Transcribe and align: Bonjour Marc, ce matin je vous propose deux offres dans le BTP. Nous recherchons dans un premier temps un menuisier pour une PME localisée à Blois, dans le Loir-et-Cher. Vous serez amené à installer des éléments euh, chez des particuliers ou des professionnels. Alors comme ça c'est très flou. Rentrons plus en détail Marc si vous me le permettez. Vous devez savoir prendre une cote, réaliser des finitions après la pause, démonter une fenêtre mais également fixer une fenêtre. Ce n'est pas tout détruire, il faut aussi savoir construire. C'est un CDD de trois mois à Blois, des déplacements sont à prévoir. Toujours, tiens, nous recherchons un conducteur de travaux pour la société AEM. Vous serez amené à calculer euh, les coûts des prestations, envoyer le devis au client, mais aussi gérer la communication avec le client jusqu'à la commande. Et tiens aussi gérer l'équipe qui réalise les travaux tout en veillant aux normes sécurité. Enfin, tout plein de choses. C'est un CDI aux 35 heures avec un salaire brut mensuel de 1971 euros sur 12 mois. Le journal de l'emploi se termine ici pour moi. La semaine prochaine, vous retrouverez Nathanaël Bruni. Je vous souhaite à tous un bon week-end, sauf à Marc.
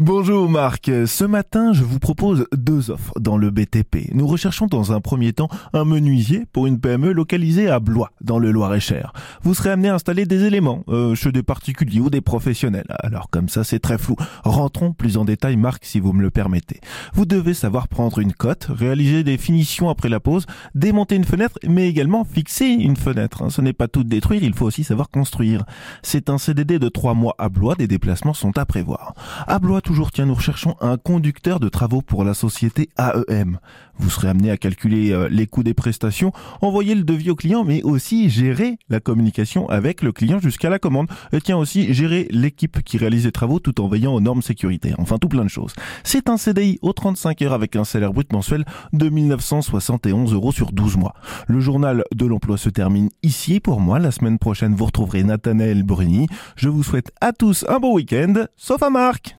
Bonjour 0.00 0.50
Marc, 0.50 0.90
ce 1.06 1.22
matin 1.22 1.72
je 1.72 1.84
vous 1.84 2.00
propose 2.00 2.48
deux 2.52 2.90
offres 2.90 3.12
dans 3.20 3.36
le 3.36 3.52
BTP. 3.52 4.12
Nous 4.12 4.26
recherchons 4.26 4.66
dans 4.66 4.90
un 4.90 5.00
premier 5.00 5.32
temps 5.32 5.48
un 5.72 5.84
menuisier 5.84 6.46
pour 6.52 6.66
une 6.66 6.80
PME 6.80 7.12
localisée 7.12 7.68
à 7.70 7.78
Blois, 7.78 8.10
dans 8.20 8.40
le 8.40 8.50
Loir-et-Cher. 8.50 9.12
Vous 9.44 9.54
serez 9.54 9.70
amené 9.70 9.90
à 9.90 9.94
installer 9.94 10.26
des 10.26 10.42
éléments 10.42 10.82
euh, 10.88 11.14
chez 11.14 11.30
des 11.30 11.44
particuliers 11.44 12.00
ou 12.00 12.10
des 12.10 12.20
professionnels. 12.20 12.88
Alors 13.04 13.30
comme 13.30 13.48
ça 13.48 13.62
c'est 13.62 13.78
très 13.78 13.96
flou. 13.96 14.16
Rentrons 14.42 14.92
plus 14.92 15.16
en 15.16 15.24
détail 15.24 15.56
Marc 15.56 15.84
si 15.84 16.00
vous 16.00 16.12
me 16.12 16.22
le 16.22 16.30
permettez. 16.32 16.80
Vous 17.12 17.24
devez 17.24 17.54
savoir 17.54 17.86
prendre 17.86 18.18
une 18.18 18.32
cote, 18.32 18.66
réaliser 18.70 19.22
des 19.22 19.38
finitions 19.38 19.90
après 19.90 20.08
la 20.08 20.18
pause, 20.18 20.46
démonter 20.74 21.14
une 21.14 21.24
fenêtre 21.24 21.60
mais 21.68 21.88
également 21.88 22.24
fixer 22.24 22.66
une 22.66 22.96
fenêtre. 22.96 23.48
Ce 23.48 23.60
n'est 23.60 23.72
pas 23.72 23.86
tout 23.86 24.02
détruire, 24.02 24.42
il 24.42 24.54
faut 24.54 24.66
aussi 24.66 24.82
savoir 24.82 25.08
construire. 25.08 25.64
C'est 26.02 26.30
un 26.30 26.38
CDD 26.38 26.80
de 26.80 26.88
trois 26.88 27.14
mois 27.14 27.36
à 27.38 27.48
Blois, 27.48 27.76
des 27.76 27.86
déplacements 27.86 28.34
sont 28.34 28.58
à 28.58 28.66
prévoir. 28.66 29.14
Toujours, 29.84 30.10
tiens, 30.10 30.26
nous 30.26 30.34
recherchons 30.34 30.74
un 30.80 30.96
conducteur 30.96 31.60
de 31.60 31.68
travaux 31.68 32.02
pour 32.02 32.24
la 32.24 32.34
société 32.34 32.88
AEM. 32.98 33.58
Vous 33.98 34.10
serez 34.10 34.28
amené 34.28 34.50
à 34.50 34.56
calculer 34.56 35.12
euh, 35.12 35.28
les 35.30 35.46
coûts 35.46 35.62
des 35.62 35.74
prestations, 35.74 36.32
envoyer 36.62 36.94
le 36.94 37.04
devis 37.04 37.30
au 37.30 37.36
client, 37.36 37.64
mais 37.64 37.82
aussi 37.82 38.28
gérer 38.28 38.78
la 38.88 38.98
communication 38.98 39.68
avec 39.68 40.02
le 40.02 40.10
client 40.10 40.40
jusqu'à 40.40 40.70
la 40.70 40.80
commande. 40.80 41.06
Et 41.32 41.40
tiens 41.40 41.56
aussi 41.56 41.94
gérer 41.94 42.26
l'équipe 42.30 42.82
qui 42.82 42.98
réalise 42.98 43.26
les 43.26 43.32
travaux 43.32 43.60
tout 43.60 43.80
en 43.80 43.86
veillant 43.86 44.12
aux 44.12 44.20
normes 44.20 44.42
sécurité. 44.42 44.94
Enfin, 44.98 45.18
tout 45.18 45.28
plein 45.28 45.44
de 45.44 45.50
choses. 45.50 45.74
C'est 46.02 46.28
un 46.28 46.38
CDI 46.38 46.78
aux 46.82 46.92
35 46.92 47.42
heures 47.42 47.52
avec 47.52 47.76
un 47.76 47.84
salaire 47.84 48.12
brut 48.12 48.32
mensuel 48.32 48.64
de 48.92 49.08
1971 49.08 50.32
euros 50.32 50.50
sur 50.50 50.72
12 50.72 50.96
mois. 50.96 51.14
Le 51.46 51.60
journal 51.60 52.04
de 52.12 52.26
l'emploi 52.26 52.56
se 52.56 52.70
termine 52.70 53.10
ici 53.22 53.60
pour 53.60 53.80
moi. 53.80 53.98
La 53.98 54.10
semaine 54.10 54.38
prochaine, 54.38 54.74
vous 54.74 54.86
retrouverez 54.86 55.22
Nathanaël 55.22 55.82
Bruni. 55.82 56.26
Je 56.56 56.68
vous 56.68 56.82
souhaite 56.82 57.12
à 57.20 57.32
tous 57.32 57.64
un 57.68 57.78
bon 57.78 57.94
week-end, 57.94 58.46
sauf 58.56 58.82
à 58.82 58.90
Marc. 58.90 59.32